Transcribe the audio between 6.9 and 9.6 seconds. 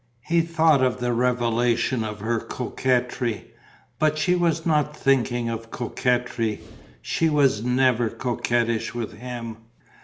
She was never coquettish with him.